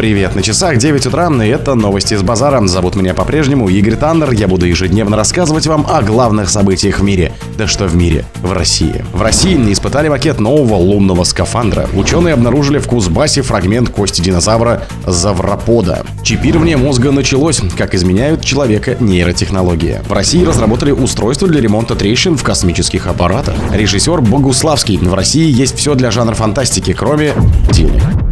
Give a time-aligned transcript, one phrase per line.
[0.00, 2.66] Привет, на часах 9 утра, и это новости с базара.
[2.66, 4.30] Зовут меня по-прежнему Игорь Таннер.
[4.32, 7.34] Я буду ежедневно рассказывать вам о главных событиях в мире.
[7.58, 8.24] Да что в мире?
[8.40, 9.04] В России.
[9.12, 11.86] В России испытали макет нового лунного скафандра.
[11.92, 16.06] Ученые обнаружили в Кузбассе фрагмент кости динозавра Завропода.
[16.22, 20.00] Чипирование мозга началось, как изменяют человека нейротехнологии.
[20.08, 23.54] В России разработали устройство для ремонта трещин в космических аппаратах.
[23.70, 24.96] Режиссер Богуславский.
[24.96, 27.34] В России есть все для жанра фантастики, кроме
[27.70, 28.00] денег.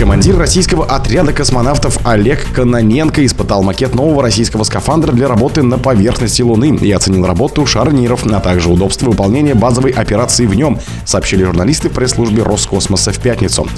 [0.00, 6.40] Командир российского отряда космонавтов Олег Кононенко испытал макет нового российского скафандра для работы на поверхности
[6.40, 11.90] Луны и оценил работу шарниров, а также удобство выполнения базовой операции в нем, сообщили журналисты
[11.90, 13.68] в пресс-службе Роскосмоса в пятницу.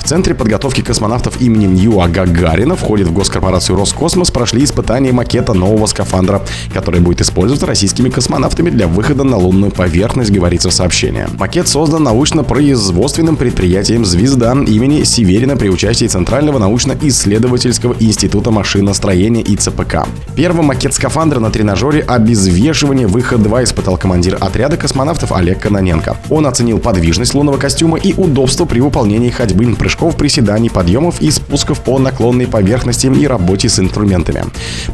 [0.00, 5.86] В Центре подготовки космонавтов имени Юа Гагарина входит в госкорпорацию Роскосмос прошли испытания макета нового
[5.86, 6.42] скафандра,
[6.74, 11.28] который будет использоваться российскими космонавтами для выхода на лунную поверхность, говорится в сообщении.
[11.38, 20.06] Макет создан научно-производственным предприятием «Звезда» имени Северина при участии Центрального научно-исследовательского института машиностроения и ЦПК.
[20.34, 26.16] Первый макет скафандра на тренажере обезвешивания выход-2 испытал командир отряда космонавтов Олег Кононенко.
[26.30, 31.80] Он оценил подвижность лунного костюма и удобство при выполнении ходьбы, прыжков, приседаний, подъемов и спусков
[31.80, 34.44] по наклонной поверхности и работе с инструментами.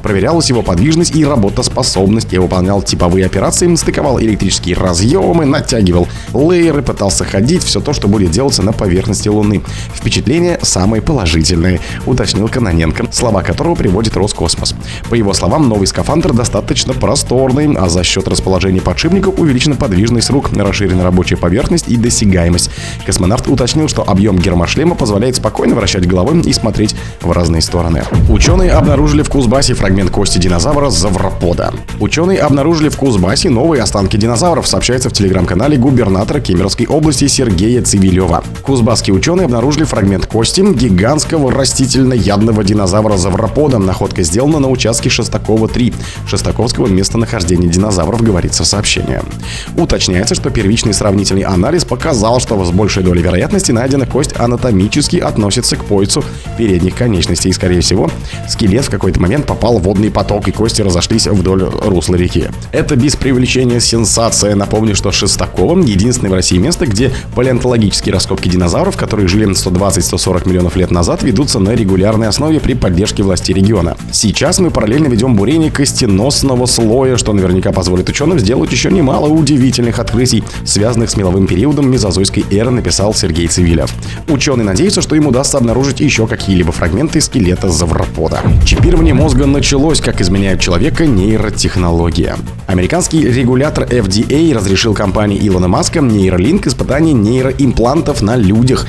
[0.02, 2.32] Проверялась его подвижность и работоспособность.
[2.32, 8.30] Я выполнял типовые операции, стыковал электрические разъемы, натягивал лейеры, пытался ходить, все то, что будет
[8.30, 9.62] делаться на поверхности Луны.
[9.94, 14.74] Впечатление самые положительные, уточнил Каноненко, слова которого приводит Роскосмос.
[15.08, 20.50] По его словам, новый скафандр достаточно просторный, а за счет расположения подшипников увеличена подвижность рук,
[20.52, 22.70] расширена рабочая поверхность и досягаемость.
[23.06, 28.04] Космонавт уточнил, что объем гермошлема позволяет спокойно вращать головой и смотреть в разные стороны.
[28.28, 31.72] Ученые обнаружили в Кузбассе фрагмент кости динозавра Завропода.
[32.00, 38.44] Ученые обнаружили в Кузбассе новые останки динозавров, сообщается в телеграм-канале губернатора Кемеровской области Сергея Цивилева.
[38.62, 43.78] Кузбасские ученые обнаружили фрагмент кости гигантского растительно-ядного динозавра Завропода.
[43.78, 45.94] Находка сделана на участке Шестакова-3,
[46.26, 49.20] Шестаковского местонахождения динозавров, говорится в сообщении.
[49.76, 55.76] Уточняется, что первичный сравнительный анализ показал, что с большей долей вероятности найдена кость анатомически относится
[55.76, 56.22] к поясу
[56.58, 57.48] передних конечностей.
[57.48, 58.10] И, скорее всего,
[58.46, 62.48] скелет в какой-то момент попал в водный поток, и кости разошлись вдоль русла реки.
[62.70, 64.54] Это без привлечения сенсация.
[64.54, 70.76] Напомню, что Шестаковым единственное в России место, где палеонтологические раскопки динозавров, которые жили 120-140 миллионов
[70.76, 73.96] лет назад, ведутся на регулярной основе при поддержке властей региона.
[74.12, 79.98] Сейчас мы параллельно ведем бурение костеносного слоя, что наверняка позволит ученым сделать еще немало удивительных
[79.98, 83.92] открытий, связанных с меловым периодом мезозойской эры, написал Сергей Цивилев.
[84.28, 88.40] Ученые надеются, что им удастся обнаружить еще какие-либо фрагменты скелета завропода.
[88.64, 92.36] Чипирование мозга началось, как изменяет человека нейротехнология.
[92.66, 98.86] Американский регулятор FDA разрешил компании Илона Маска Neuralink испытание нейроимплантов на людях.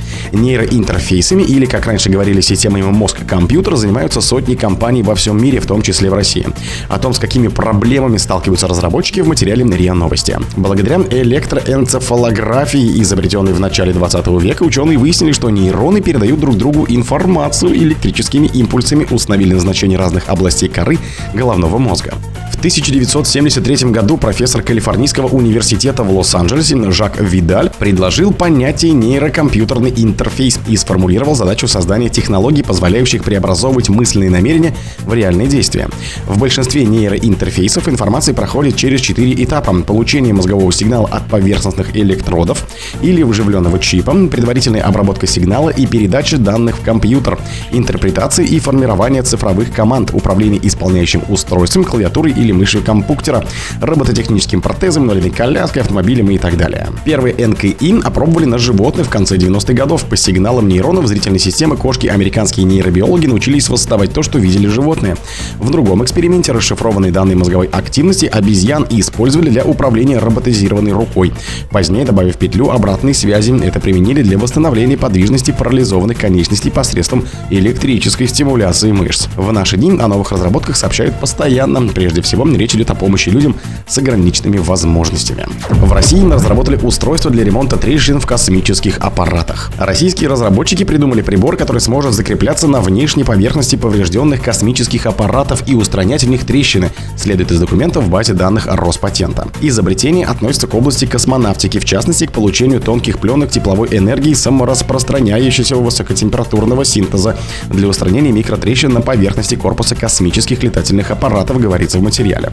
[1.35, 5.81] Нейроинтерфейсами или, как раньше говорили, системами мозг-компьютер занимаются сотни компаний во всем мире, в том
[5.81, 6.47] числе в России.
[6.90, 10.38] О том, с какими проблемами сталкиваются разработчики в материале РИА Новости.
[10.56, 17.75] Благодаря электроэнцефалографии, изобретенной в начале 20 века, ученые выяснили, что нейроны передают друг другу информацию
[17.75, 20.97] электрическими импульсами, установили назначение разных областей коры
[21.34, 22.13] головного мозга.
[22.56, 30.76] В 1973 году профессор Калифорнийского университета в Лос-Анджелесе Жак Видаль предложил понятие нейрокомпьютерный интерфейс и
[30.78, 35.90] сформулировал задачу создания технологий, позволяющих преобразовывать мысленные намерения в реальные действия.
[36.26, 39.74] В большинстве нейроинтерфейсов информация проходит через четыре этапа.
[39.84, 42.66] Получение мозгового сигнала от поверхностных электродов
[43.02, 47.38] или вживленного чипа, предварительная обработка сигнала и передача данных в компьютер,
[47.72, 53.46] интерпретация и формирование цифровых команд, управление исполняющим устройством, клавиатурой или мышью компьютера,
[53.82, 56.88] робототехническим протезом, инвалидной коляской, автомобилем и так далее.
[57.04, 60.06] Первые НКИ опробовали на животных в конце 90-х годов.
[60.06, 65.16] По сигналам нейронов зрительной системы кошки американские нейробиологи научились воссоздавать то, что видели животные.
[65.60, 71.34] В другом эксперименте расшифрованные данные мозговой активности обезьян использовали для управления роботизированной рукой.
[71.70, 78.91] Позднее, добавив петлю обратной связи, это применили для восстановления подвижности парализованных конечностей посредством электрической стимуляции
[78.91, 79.28] мышц.
[79.35, 81.88] В наши дни о новых разработках сообщают постоянно.
[81.88, 83.55] Прежде всего, речь идет о помощи людям
[83.87, 85.47] с ограниченными возможностями.
[85.70, 89.72] В России разработали устройство для ремонта трещин в космических аппаратах.
[89.78, 96.23] Российские разработчики придумали прибор, который сможет закрепляться на внешней поверхности поврежденных космических аппаратов и устранять
[96.23, 99.47] в них трещины, следует из документов в базе данных Роспатента.
[99.61, 106.84] Изобретение относится к области космонавтики, в частности к получению тонких пленок тепловой энергии самораспространяющегося высокотемпературного
[106.84, 107.38] синтеза
[107.70, 112.52] для устранения микротрещин на поверхности корпуса космических летательных аппаратов, говорится в материале материале.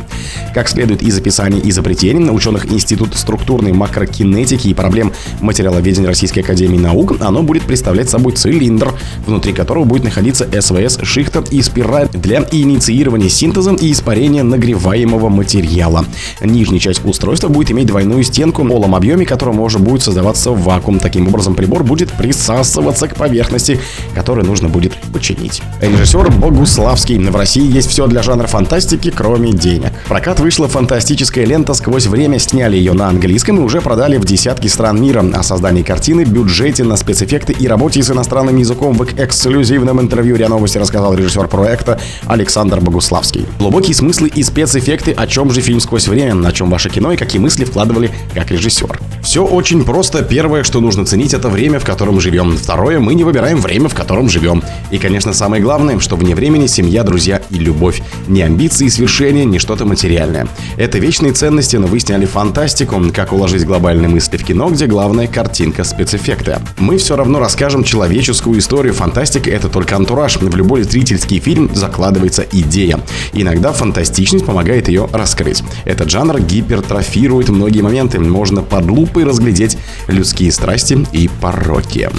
[0.55, 6.79] Как следует из описания и изобретений ученых Институт структурной макрокинетики и проблем материаловедения Российской Академии
[6.79, 8.93] Наук, оно будет представлять собой цилиндр,
[9.27, 16.05] внутри которого будет находиться СВС, шихта и спираль для инициирования синтеза и испарения нагреваемого материала.
[16.43, 20.99] Нижняя часть устройства будет иметь двойную стенку, в малом объеме которого можно будет создаваться вакуум.
[20.99, 23.81] Таким образом, прибор будет присасываться к поверхности,
[24.15, 25.63] которую нужно будет починить.
[25.81, 27.19] Режиссер Богуславский.
[27.19, 29.93] В России есть все для жанра фантастики, кроме денег.
[30.05, 32.39] В прокат вышла фантастическая лента «Сквозь время».
[32.39, 35.25] Сняли ее на английском и уже продали в десятки стран мира.
[35.35, 40.49] О создании картины, бюджете на спецэффекты и работе с иностранным языком в эксклюзивном интервью РИА
[40.49, 43.47] Новости рассказал режиссер проекта Александр Богуславский.
[43.59, 47.17] Глубокие смыслы и спецэффекты, о чем же фильм «Сквозь время», на чем ваше кино и
[47.17, 48.99] какие мысли вкладывали как режиссер.
[49.33, 50.23] Все очень просто.
[50.23, 52.55] Первое, что нужно ценить, это время, в котором живем.
[52.55, 54.63] Второе, мы не выбираем время, в котором живем.
[54.91, 58.03] И, конечно, самое главное, что вне времени семья, друзья и любовь.
[58.29, 60.49] Не амбиции и свершения, не что-то материальное.
[60.77, 65.29] Это вечные ценности, но вы сняли фантастику, как уложить глобальные мысли в кино, где главная
[65.29, 66.59] картинка спецэффекты.
[66.77, 68.93] Мы все равно расскажем человеческую историю.
[68.93, 70.37] Фантастика— это только антураж.
[70.37, 73.01] В любой зрительский фильм закладывается идея.
[73.33, 75.63] Иногда фантастичность помогает ее раскрыть.
[75.87, 78.19] Этот жанр гипертрофирует многие моменты.
[78.21, 78.85] Можно под
[79.23, 79.79] лупой разглядеть
[80.09, 82.11] людские страсти и пороки.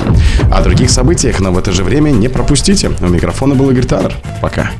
[0.51, 2.91] О других событиях, но в это же время не пропустите.
[3.01, 4.15] У микрофона был Игорь Таннер.
[4.41, 4.71] Пока.